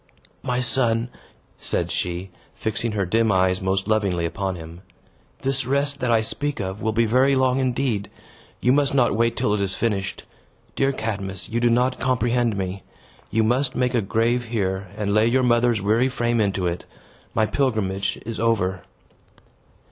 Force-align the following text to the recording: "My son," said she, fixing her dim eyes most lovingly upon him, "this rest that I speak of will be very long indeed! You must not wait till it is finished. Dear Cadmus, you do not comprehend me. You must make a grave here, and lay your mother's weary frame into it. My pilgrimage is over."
"My 0.41 0.61
son," 0.61 1.09
said 1.55 1.91
she, 1.91 2.31
fixing 2.55 2.93
her 2.93 3.05
dim 3.05 3.31
eyes 3.31 3.61
most 3.61 3.87
lovingly 3.87 4.25
upon 4.25 4.55
him, 4.55 4.81
"this 5.43 5.63
rest 5.63 5.99
that 5.99 6.09
I 6.09 6.21
speak 6.21 6.59
of 6.59 6.81
will 6.81 6.91
be 6.91 7.05
very 7.05 7.35
long 7.35 7.59
indeed! 7.59 8.09
You 8.61 8.71
must 8.71 8.95
not 8.95 9.15
wait 9.15 9.37
till 9.37 9.53
it 9.53 9.61
is 9.61 9.75
finished. 9.75 10.23
Dear 10.75 10.91
Cadmus, 10.91 11.49
you 11.49 11.59
do 11.59 11.69
not 11.69 11.99
comprehend 11.99 12.57
me. 12.57 12.81
You 13.29 13.43
must 13.43 13.75
make 13.75 13.93
a 13.93 14.01
grave 14.01 14.45
here, 14.45 14.87
and 14.97 15.13
lay 15.13 15.27
your 15.27 15.43
mother's 15.43 15.83
weary 15.83 16.09
frame 16.09 16.41
into 16.41 16.65
it. 16.65 16.85
My 17.35 17.45
pilgrimage 17.45 18.19
is 18.25 18.39
over." 18.39 18.81